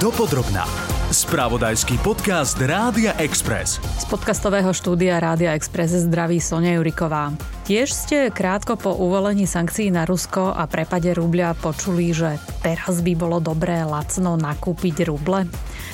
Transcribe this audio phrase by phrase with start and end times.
[0.00, 0.64] Dopodrobná.
[1.12, 3.76] Spravodajský podcast Rádia Express.
[4.00, 7.36] Z podcastového štúdia Rádia Express zdraví Sonia Juriková.
[7.68, 13.12] Tiež ste krátko po uvolení sankcií na Rusko a prepade rubľa počuli, že teraz by
[13.12, 15.44] bolo dobré lacno nakúpiť ruble?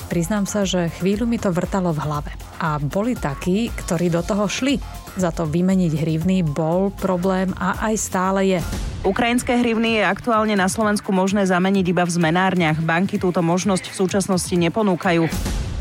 [0.07, 2.31] Priznám sa, že chvíľu mi to vrtalo v hlave.
[2.57, 4.79] A boli takí, ktorí do toho šli.
[5.17, 8.59] Za to vymeniť hrivny bol problém a aj stále je.
[9.05, 12.81] Ukrajinské hrivny je aktuálne na Slovensku možné zameniť iba v zmenárniach.
[12.81, 15.25] Banky túto možnosť v súčasnosti neponúkajú.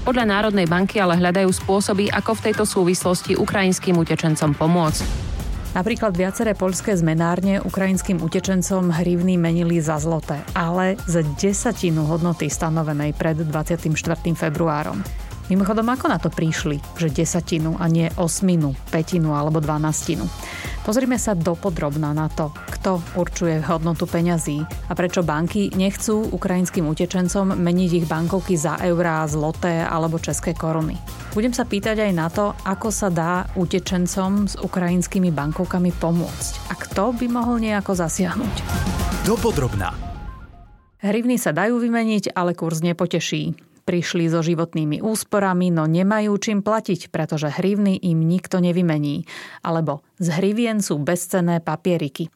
[0.06, 5.35] Podľa Národnej banky ale hľadajú spôsoby, ako v tejto súvislosti ukrajinským utečencom pomôcť.
[5.76, 13.12] Napríklad viaceré poľské zmenárne ukrajinským utečencom hrivny menili za zloté, ale za desatinu hodnoty stanovenej
[13.12, 13.92] pred 24.
[14.32, 15.04] februárom.
[15.52, 20.24] Mimochodom, ako na to prišli, že desatinu a nie osminu, petinu alebo dvanastinu?
[20.80, 27.52] Pozrime sa dopodrobná na to, kto určuje hodnotu peňazí a prečo banky nechcú ukrajinským utečencom
[27.52, 30.96] meniť ich bankovky za eurá, zloté alebo české koruny.
[31.36, 36.80] Budem sa pýtať aj na to, ako sa dá utečencom s ukrajinskými bankovkami pomôcť a
[36.80, 38.54] kto by mohol nejako zasiahnuť.
[39.28, 39.92] Dopodrobná.
[41.04, 43.52] Hrivny sa dajú vymeniť, ale kurz nepoteší
[43.86, 49.28] prišli so životnými úsporami, no nemajú čím platiť, pretože hrivny im nikto nevymení.
[49.62, 52.32] Alebo z hrivien sú bezcenné papieriky.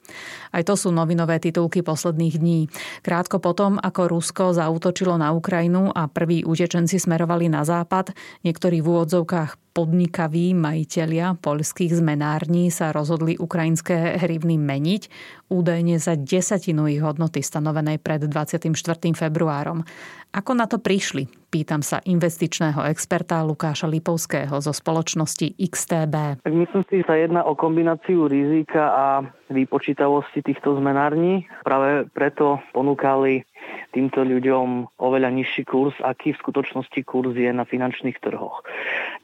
[0.53, 2.61] Aj to sú novinové titulky posledných dní.
[3.00, 8.12] Krátko potom, ako Rusko zautočilo na Ukrajinu a prví utečenci smerovali na západ,
[8.45, 15.03] niektorí v úvodzovkách podnikaví majitelia poľských zmenární sa rozhodli ukrajinské hrivny meniť,
[15.48, 18.75] údajne za desatinu ich hodnoty stanovenej pred 24.
[19.14, 19.86] februárom.
[20.34, 21.39] Ako na to prišli?
[21.51, 26.47] Pýtam sa investičného experta Lukáša Lipovského zo spoločnosti XTB.
[26.47, 29.07] Myslím si, že sa jedná o kombináciu rizika a
[29.51, 31.51] výpočítavosti týchto zmenární.
[31.67, 33.42] Práve preto ponúkali
[33.91, 38.63] týmto ľuďom oveľa nižší kurz, aký v skutočnosti kurz je na finančných trhoch.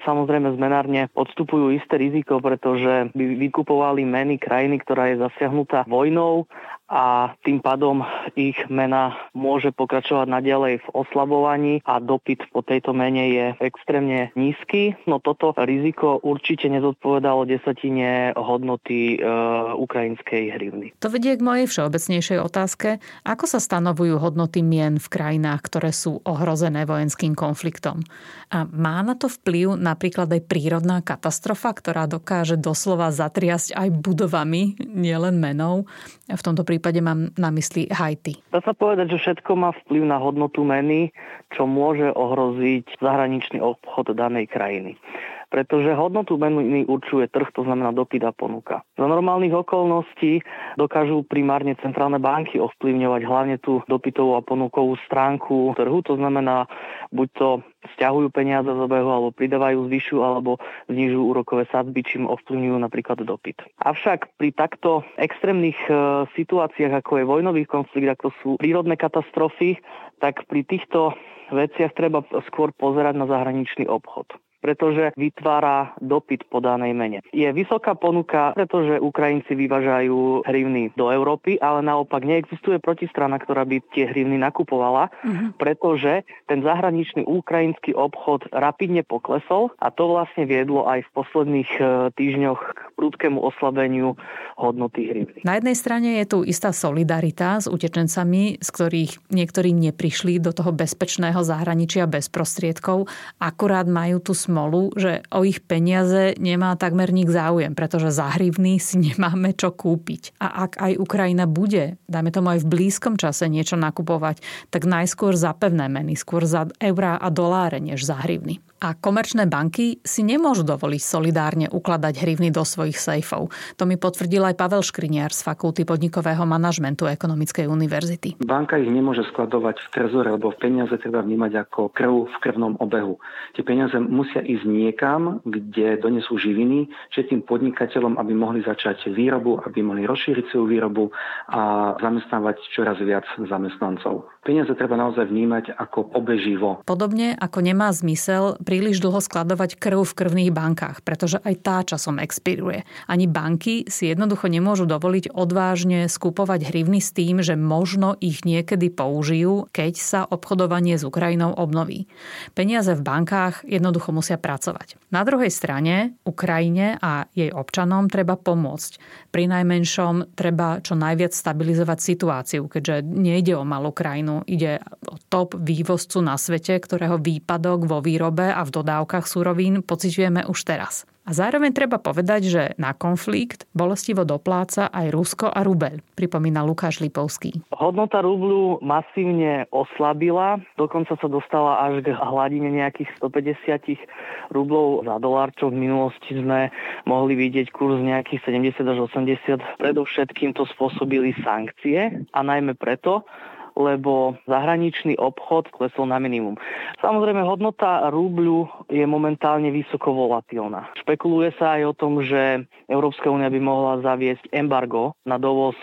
[0.05, 6.47] Samozrejme zmenárne podstupujú isté riziko, pretože by vykupovali meny krajiny, ktorá je zasiahnutá vojnou
[6.87, 8.07] a tým pádom
[8.39, 14.95] ich mena môže pokračovať naďalej v oslabovaní a dopyt po tejto mene je extrémne nízky.
[15.11, 19.27] No toto riziko určite nezodpovedalo desatine hodnoty e,
[19.75, 20.95] ukrajinskej hrivny.
[21.03, 23.03] To vedie k mojej všeobecnejšej otázke.
[23.27, 28.05] Ako sa stanovujú hodnoty mien v krajinách, ktoré sú ohrozené vojenským konfliktom?
[28.53, 34.77] A má na to vplyv napríklad aj prírodná katastrofa, ktorá dokáže doslova zatriasť aj budovami,
[34.93, 35.89] nielen menou?
[36.29, 38.39] V tomto prípade mám na mysli Haiti.
[38.53, 41.11] Dá sa povedať, že všetko má vplyv na hodnotu meny,
[41.57, 45.01] čo môže ohroziť zahraničný obchod danej krajiny
[45.47, 48.83] pretože hodnotu meny určuje trh, to znamená dopyt a ponuka.
[48.99, 50.43] Za normálnych okolností
[50.75, 56.67] dokážu primárne centrálne banky ovplyvňovať hlavne tú dopytovú a ponukovú stránku trhu, to znamená
[57.15, 57.49] buď to
[57.95, 60.59] stiahujú peniaze z obehu alebo pridávajú zvyšu alebo
[60.91, 63.63] znižujú úrokové sadzby, čím ovplyvňujú napríklad dopyt.
[63.79, 65.93] Avšak pri takto extrémnych e,
[66.35, 69.79] situáciách, ako je vojnový konflikt, ako sú prírodné katastrofy,
[70.19, 71.15] tak pri týchto
[71.55, 74.35] veciach treba skôr pozerať na zahraničný obchod
[74.67, 77.23] pretože vytvára dopyt po danej mene.
[77.31, 83.79] Je vysoká ponuka, pretože Ukrajinci vyvážajú hrivny do Európy, ale naopak neexistuje protistrana, ktorá by
[83.95, 85.55] tie hrivny nakupovala, uh-huh.
[85.55, 91.83] pretože ten zahraničný ukrajinský obchod rapidne poklesol a to vlastne viedlo aj v posledných e,
[92.19, 94.17] týždňoch k prudkému oslabeniu
[94.57, 95.45] hodnoty hrivny.
[95.45, 100.73] Na jednej strane je tu istá solidarita s utečencami, z ktorých niektorí neprišli do toho
[100.73, 103.07] bezpečného zahraničia bez prostriedkov,
[103.37, 108.81] akurát majú smolu smolu, že o ich peniaze nemá takmer nik záujem, pretože za hrivny
[108.81, 110.41] si nemáme čo kúpiť.
[110.41, 114.41] A ak aj Ukrajina bude, dajme tomu aj v blízkom čase niečo nakupovať,
[114.73, 118.65] tak najskôr za pevné meny, skôr za eurá a doláre, než za hrivny.
[118.77, 123.49] A komerčné banky si nemôžu dovoliť solidárne ukladať hrivny do svojich sejfov.
[123.81, 128.37] To mi potvrdil aj Pavel Škriniar z Fakulty podnikového manažmentu Ekonomickej univerzity.
[128.45, 133.17] Banka ich nemôže skladovať v trezore, lebo peniaze treba vnímať ako krv v krvnom obehu.
[133.57, 139.65] Tie peniaze musia ísť niekam, kde donesú živiny, že tým podnikateľom, aby mohli začať výrobu,
[139.65, 141.09] aby mohli rozšíriť svoju výrobu
[141.49, 144.29] a zamestnávať čoraz viac zamestnancov.
[144.47, 146.79] Peniaze treba naozaj vnímať ako obeživo.
[146.87, 152.23] Podobne ako nemá zmysel príliš dlho skladovať krv v krvných bankách, pretože aj tá časom
[152.23, 152.87] expiruje.
[153.11, 158.87] Ani banky si jednoducho nemôžu dovoliť odvážne skupovať hrivny s tým, že možno ich niekedy
[158.95, 162.07] použijú, keď sa obchodovanie s Ukrajinou obnoví.
[162.55, 164.95] Peniaze v bankách jednoducho musia pracovať.
[165.11, 168.93] Na druhej strane Ukrajine a jej občanom treba pomôcť.
[169.35, 175.57] Pri najmenšom treba čo najviac stabilizovať situáciu, keďže nejde o malú krajinu ide o top
[175.57, 181.09] vývozcu na svete, ktorého výpadok vo výrobe a v dodávkach surovín pociťujeme už teraz.
[181.27, 187.03] A zároveň treba povedať, že na konflikt bolestivo dopláca aj Rusko a rubel, pripomína Lukáš
[187.03, 187.67] Lipovský.
[187.75, 195.51] Hodnota rublu masívne oslabila, dokonca sa dostala až k hladine nejakých 150 rublov za dolár,
[195.59, 196.71] čo v minulosti sme
[197.11, 199.83] mohli vidieť kurz nejakých 70 až 80.
[199.83, 203.27] Predovšetkým to spôsobili sankcie a najmä preto,
[203.77, 206.57] lebo zahraničný obchod klesol na minimum.
[207.05, 210.89] Samozrejme, hodnota rubľu je momentálne vysoko volatilná.
[211.05, 215.77] Špekuluje sa aj o tom, že Európska únia by mohla zaviesť embargo na dovoz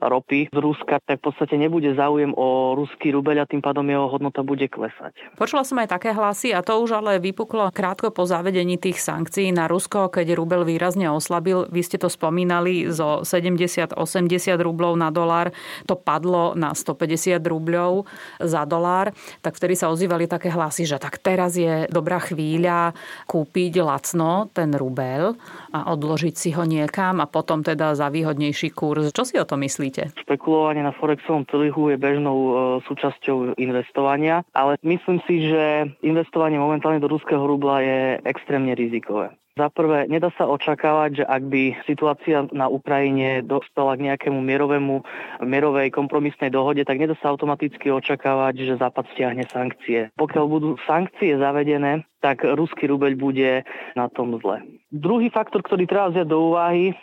[0.00, 4.06] ropy z Ruska, tak v podstate nebude záujem o ruský rubeľ a tým pádom jeho
[4.06, 5.14] hodnota bude klesať.
[5.34, 9.50] Počula som aj také hlasy a to už ale vypuklo krátko po zavedení tých sankcií
[9.50, 11.66] na Rusko, keď rubel výrazne oslabil.
[11.68, 13.98] Vy ste to spomínali zo 70-80
[14.62, 15.50] rublov na dolár,
[15.84, 18.06] to padlo na 150 rubľov
[18.38, 19.10] za dolár,
[19.42, 22.94] tak vtedy sa ozývali také hlasy, že tak teraz je dobrá chvíľa
[23.26, 25.34] kúpiť lacno ten rubel
[25.74, 29.10] a odložiť si ho niekam a potom teda za výhodnejší kurz.
[29.10, 29.87] Čo si o to myslíte?
[29.88, 30.12] Myslíte?
[30.20, 32.52] Špekulovanie na forexovom trhu je bežnou e,
[32.84, 37.98] súčasťou investovania, ale myslím si, že investovanie momentálne do ruského rubla je
[38.28, 39.32] extrémne rizikové.
[39.58, 45.02] Za prvé, nedá sa očakávať, že ak by situácia na Ukrajine dostala k nejakému mierovému,
[45.42, 50.14] mierovej kompromisnej dohode, tak nedá sa automaticky očakávať, že Západ stiahne sankcie.
[50.14, 53.66] Pokiaľ budú sankcie zavedené, tak ruský rubeľ bude
[53.98, 54.62] na tom zle.
[54.94, 56.94] Druhý faktor, ktorý treba vziať do úvahy,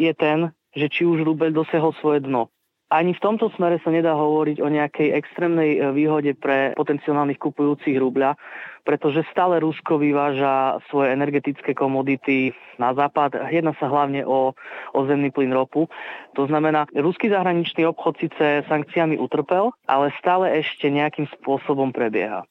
[0.00, 2.48] je ten, že či už rubel dosiahol svoje dno.
[2.92, 7.96] Ani v tomto smere sa nedá hovoriť o nejakej extrémnej e, výhode pre potenciálnych kupujúcich
[7.96, 8.36] rubľa,
[8.84, 13.48] pretože stále Rusko vyváža svoje energetické komodity na západ.
[13.48, 14.52] Jedná sa hlavne o,
[14.92, 15.88] o zemný plyn ropu.
[16.36, 22.44] To znamená, ruský zahraničný obchod síce sankciami utrpel, ale stále ešte nejakým spôsobom prebieha.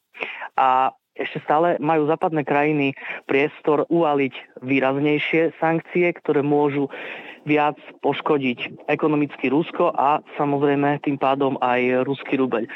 [0.57, 2.97] A ešte stále majú západné krajiny
[3.29, 6.89] priestor uvaliť výraznejšie sankcie, ktoré môžu
[7.45, 12.69] viac poškodiť ekonomicky Rusko a samozrejme tým pádom aj ruský rubeľ.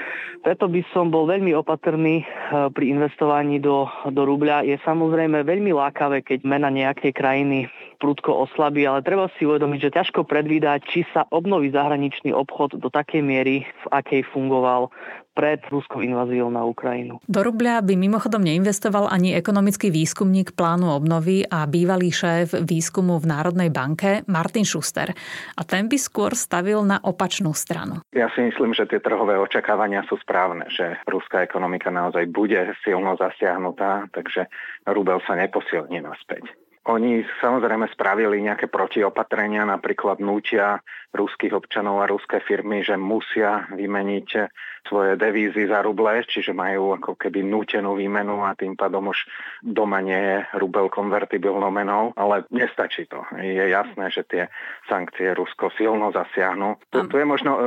[0.45, 2.25] Preto by som bol veľmi opatrný eh,
[2.69, 4.65] pri investovaní do, do rubľa.
[4.65, 9.95] Je samozrejme veľmi lákavé, keď mena nejakej krajiny prudko oslabí, ale treba si uvedomiť, že
[9.95, 14.91] ťažko predvídať, či sa obnoví zahraničný obchod do takej miery, v akej fungoval
[15.35, 17.19] pred ruskou inváziou na Ukrajinu.
[17.27, 23.27] Do rubľa by mimochodom neinvestoval ani ekonomický výskumník plánu obnovy a bývalý šéf výskumu v
[23.27, 25.12] Národnej banke Martin Schuster.
[25.60, 28.00] A ten by skôr stavil na opačnú stranu.
[28.16, 33.19] Ja si myslím, že tie trhové očakávania sú správne, že ruská ekonomika naozaj bude silno
[33.19, 34.48] zasiahnutá, takže
[34.88, 36.48] rubel sa neposilní naspäť.
[36.85, 40.85] Oni samozrejme spravili nejaké protiopatrenia, napríklad nútia
[41.17, 44.27] ruských občanov a ruské firmy, že musia vymeniť
[44.85, 49.17] svoje devízy za ruble, čiže majú ako keby nútenú výmenu a tým pádom už
[49.65, 53.25] doma nie je rubel konvertibilnou menou, ale nestačí to.
[53.41, 54.43] Je jasné, že tie
[54.85, 56.77] sankcie Rusko silno zasiahnu.
[56.93, 57.61] Tu, tu je možno e,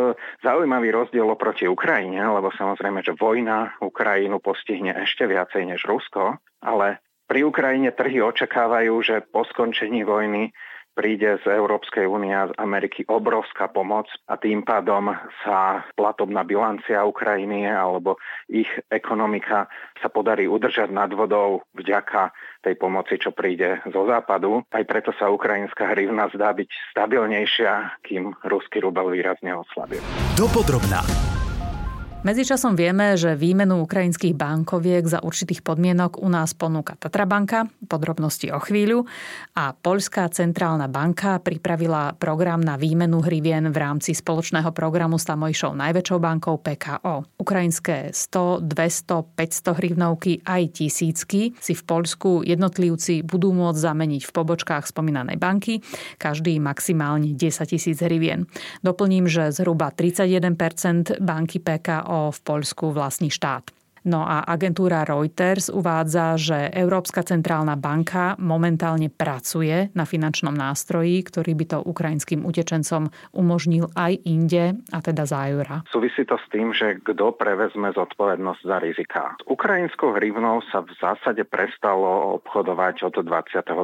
[0.47, 7.03] zaujímavý rozdiel oproti Ukrajine, lebo samozrejme, že vojna Ukrajinu postihne ešte viacej než Rusko, ale
[7.29, 10.51] pri Ukrajine trhy očakávajú, že po skončení vojny
[10.99, 15.15] príde z Európskej únie a z Ameriky obrovská pomoc a tým pádom
[15.47, 18.19] sa platobná bilancia Ukrajiny alebo
[18.51, 19.71] ich ekonomika
[20.03, 22.35] sa podarí udržať nad vodou vďaka
[22.67, 24.67] tej pomoci, čo príde zo západu.
[24.75, 30.03] Aj preto sa ukrajinská hrivna zdá byť stabilnejšia, kým ruský rubel výrazne oslabil.
[30.35, 31.38] Dopodrobná.
[32.29, 38.61] Medzičasom vieme, že výmenu ukrajinských bankoviek za určitých podmienok u nás ponúka Tatrabanka, podrobnosti o
[38.61, 39.09] chvíľu,
[39.57, 45.73] a Poľská centrálna banka pripravila program na výmenu hrivien v rámci spoločného programu s tamojšou
[45.73, 47.41] najväčšou bankou PKO.
[47.41, 54.35] Ukrajinské 100, 200, 500 hrivnovky aj tisícky si v Poľsku jednotlivci budú môcť zameniť v
[54.37, 55.81] pobočkách spomínanej banky,
[56.21, 58.45] každý maximálne 10 tisíc hrivien.
[58.85, 63.71] Doplním, že zhruba 31% banky PKO v Poľsku vlastní štát.
[64.09, 71.53] No a agentúra Reuters uvádza, že Európska centrálna banka momentálne pracuje na finančnom nástroji, ktorý
[71.59, 75.85] by to ukrajinským utečencom umožnil aj inde, a teda za eura.
[75.93, 79.23] Súvisí to s tým, že kto prevezme zodpovednosť za rizika.
[79.37, 83.77] S ukrajinskou hrivnou sa v zásade prestalo obchodovať od 25.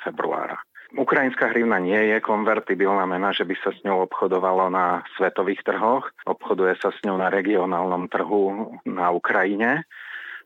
[0.00, 0.56] februára.
[0.94, 6.14] Ukrajinská hrivna nie je konvertibilná mena, že by sa s ňou obchodovalo na svetových trhoch.
[6.22, 9.82] Obchoduje sa s ňou na regionálnom trhu na Ukrajine.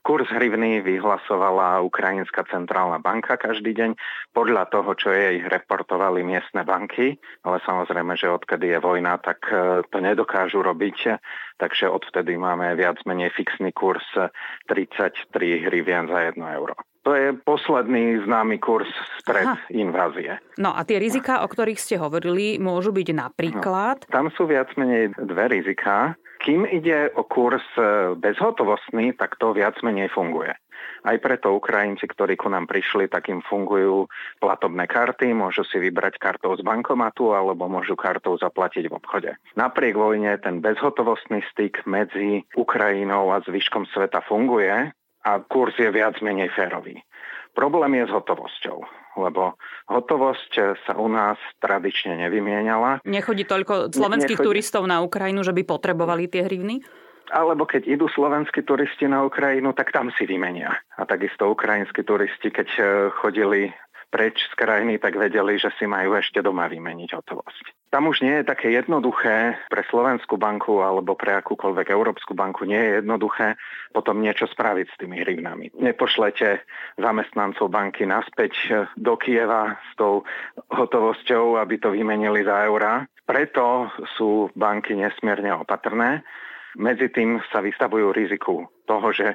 [0.00, 3.90] Kurs hrivny vyhlasovala Ukrajinská centrálna banka každý deň
[4.32, 9.84] podľa toho, čo jej reportovali miestne banky, ale samozrejme, že odkedy je vojna, tak e,
[9.92, 11.20] to nedokážu robiť,
[11.60, 14.08] takže odvtedy máme viac menej fixný kurz
[14.72, 16.80] 33 hrivien za 1 euro.
[17.08, 18.88] To je posledný známy kurz
[19.24, 19.56] spred Aha.
[19.72, 20.36] invázie.
[20.60, 24.04] No a tie rizika, o ktorých ste hovorili, môžu byť napríklad?
[24.04, 26.12] No, tam sú viac menej dve rizika.
[26.44, 30.52] Kým ide o kurz e, bezhotovostný, tak to viac menej funguje.
[31.00, 34.04] Aj preto Ukrajinci, ktorí ku nám prišli, tak im fungujú
[34.36, 39.30] platobné karty, môžu si vybrať kartou z bankomatu alebo môžu kartou zaplatiť v obchode.
[39.56, 44.92] Napriek vojne ten bezhotovostný styk medzi Ukrajinou a zvyškom sveta funguje
[45.24, 47.00] a kurz je viac menej férový.
[47.50, 48.78] Problém je s hotovosťou,
[49.18, 49.58] lebo
[49.90, 53.02] hotovosť sa u nás tradične nevymienala.
[53.02, 54.48] Nechodí toľko slovenských Nechodí.
[54.48, 56.78] turistov na Ukrajinu, že by potrebovali tie hrivny?
[57.30, 60.74] Alebo keď idú slovenskí turisti na Ukrajinu, tak tam si vymenia.
[60.98, 62.86] A takisto ukrajinskí turisti, keď eh,
[63.18, 63.70] chodili
[64.10, 67.64] preč z krajiny, tak vedeli, že si majú ešte doma vymeniť hotovosť.
[67.90, 72.78] Tam už nie je také jednoduché pre Slovenskú banku alebo pre akúkoľvek Európsku banku nie
[72.78, 73.58] je jednoduché
[73.90, 75.74] potom niečo spraviť s tými hrivnami.
[75.74, 76.62] Nepošlete
[77.02, 80.22] zamestnancov banky naspäť do Kieva s tou
[80.70, 83.06] hotovosťou, aby to vymenili za eurá.
[83.26, 86.22] Preto sú banky nesmierne opatrné.
[86.78, 89.34] Medzi tým sa vystavujú riziku toho, že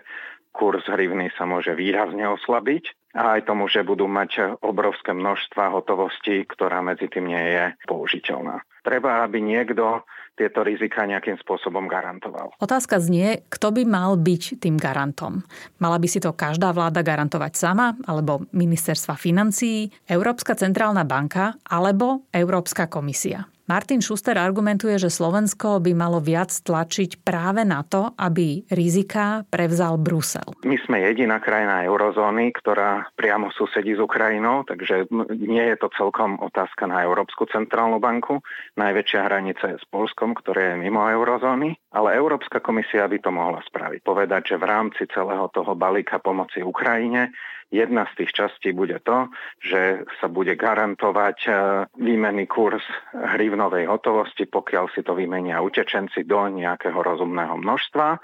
[0.55, 6.47] kurz hrivny sa môže výrazne oslabiť a aj tomu, že budú mať obrovské množstva hotovosti,
[6.47, 8.63] ktorá medzi tým nie je použiteľná.
[8.83, 10.03] Treba, aby niekto
[10.35, 12.51] tieto rizika nejakým spôsobom garantoval.
[12.59, 15.41] Otázka znie, kto by mal byť tým garantom.
[15.79, 22.27] Mala by si to každá vláda garantovať sama, alebo ministerstva financií, Európska centrálna banka, alebo
[22.35, 23.47] Európska komisia.
[23.65, 29.97] Martin Schuster argumentuje, že Slovensko by malo viac tlačiť práve na to, aby rizika prevzal
[29.97, 30.45] Brusel.
[30.61, 36.37] My sme jediná krajina eurozóny, ktorá priamo susedí s Ukrajinou, takže nie je to celkom
[36.45, 38.37] otázka na Európsku centrálnu banku.
[38.77, 39.85] Najväčšia hranica je s
[40.25, 44.01] Polskom, ktoré je mimo eurozóny, ale Európska komisia by to mohla spraviť.
[44.01, 47.29] Povedať, že v rámci celého toho balíka pomoci Ukrajine
[47.73, 49.25] Jedna z tých častí bude to,
[49.57, 51.49] že sa bude garantovať e,
[51.97, 58.21] výmenný kurz hrivnovej hotovosti, pokiaľ si to vymenia utečenci do nejakého rozumného množstva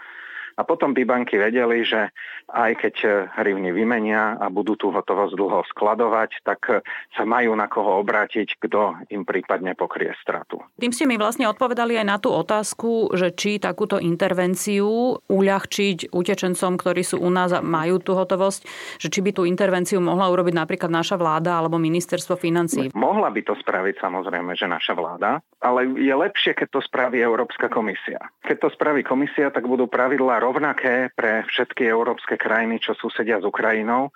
[0.56, 2.12] a potom by banky vedeli, že
[2.52, 2.96] aj keď
[3.40, 6.84] hrivny vymenia a budú tú hotovosť dlho skladovať, tak
[7.16, 10.60] sa majú na koho obrátiť, kto im prípadne pokrie stratu.
[10.76, 16.76] Tým ste mi vlastne odpovedali aj na tú otázku, že či takúto intervenciu uľahčiť utečencom,
[16.76, 18.62] ktorí sú u nás a majú tú hotovosť,
[19.00, 22.92] že či by tú intervenciu mohla urobiť napríklad naša vláda alebo ministerstvo financí.
[22.92, 27.72] Mohla by to spraviť samozrejme, že naša vláda, ale je lepšie, keď to spraví Európska
[27.72, 28.20] komisia.
[28.44, 33.46] Keď to spraví komisia, tak budú pravidlá rovnaké pre všetky európske krajiny, čo susedia s
[33.46, 34.10] Ukrajinou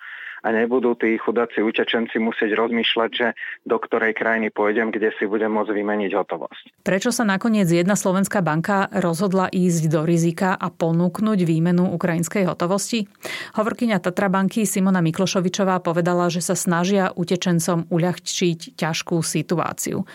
[0.46, 3.34] a nebudú tí chudáci utečenci musieť rozmýšľať, že
[3.66, 6.64] do ktorej krajiny pôjdem, kde si budem môcť vymeniť hotovosť.
[6.86, 13.10] Prečo sa nakoniec jedna slovenská banka rozhodla ísť do rizika a ponúknuť výmenu ukrajinskej hotovosti?
[13.58, 20.06] Hovorkyňa Tatra banky Simona Miklošovičová povedala, že sa snažia utečencom uľahčiť ťažkú situáciu.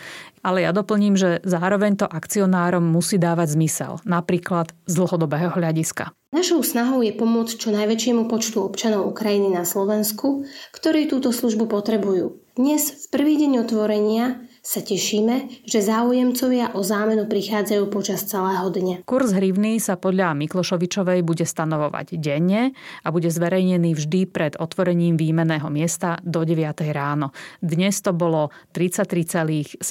[0.42, 6.14] Ale ja doplním, že zároveň to akcionárom musí dávať zmysel, napríklad z dlhodobého hľadiska.
[6.34, 12.42] Našou snahou je pomôcť čo najväčšiemu počtu občanov Ukrajiny na Slovensku, ktorí túto službu potrebujú.
[12.56, 18.96] Dnes, v prvý deň otvorenia, sa tešíme, že záujemcovia o zámenu prichádzajú počas celého dňa.
[19.10, 25.66] Kurs hrivny sa podľa Miklošovičovej bude stanovovať denne a bude zverejnený vždy pred otvorením výmeného
[25.74, 26.62] miesta do 9.
[26.94, 27.34] ráno.
[27.58, 29.82] Dnes to bolo 33,784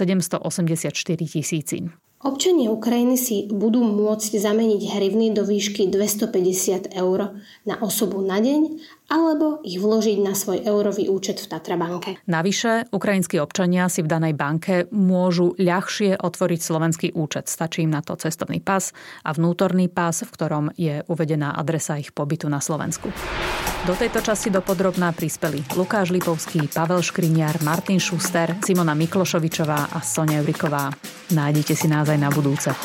[1.26, 1.90] tisícin.
[2.20, 8.76] Občania Ukrajiny si budú môcť zameniť hrivny do výšky 250 eur na osobu na deň
[9.08, 12.20] alebo ich vložiť na svoj eurový účet v Tatrabanke.
[12.28, 17.48] Navyše, ukrajinskí občania si v danej banke môžu ľahšie otvoriť slovenský účet.
[17.48, 18.92] Stačí im na to cestovný pas
[19.24, 23.08] a vnútorný pas, v ktorom je uvedená adresa ich pobytu na Slovensku.
[23.80, 30.44] Do tejto časti dopodrobná prispeli Lukáš Lipovský, Pavel Škriniar, Martin Šuster, Simona Miklošovičová a Sonia
[30.44, 30.92] Juriková.
[31.32, 32.76] Nájdete si nás aj na budúce.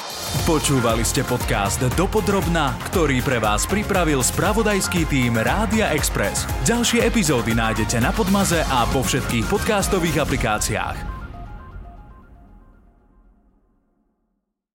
[0.48, 6.48] Počúvali ste podcast Dopodrobná, ktorý pre vás pripravil spravodajský tým Rádia Express.
[6.64, 11.15] Ďalšie epizódy nájdete na Podmaze a vo všetkých podcastových aplikáciách.